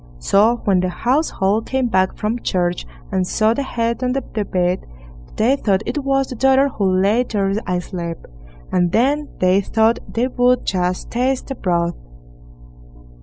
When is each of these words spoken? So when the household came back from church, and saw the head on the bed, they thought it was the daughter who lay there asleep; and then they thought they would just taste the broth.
So 0.17 0.61
when 0.65 0.79
the 0.79 0.89
household 0.89 1.67
came 1.67 1.85
back 1.85 2.17
from 2.17 2.39
church, 2.41 2.87
and 3.11 3.27
saw 3.27 3.53
the 3.53 3.61
head 3.61 4.01
on 4.01 4.13
the 4.13 4.21
bed, 4.23 4.87
they 5.35 5.55
thought 5.55 5.83
it 5.85 6.03
was 6.03 6.25
the 6.29 6.35
daughter 6.35 6.69
who 6.69 6.91
lay 6.99 7.21
there 7.21 7.53
asleep; 7.67 8.17
and 8.71 8.91
then 8.93 9.29
they 9.37 9.61
thought 9.61 9.99
they 10.11 10.27
would 10.27 10.65
just 10.65 11.11
taste 11.11 11.49
the 11.49 11.53
broth. 11.53 11.97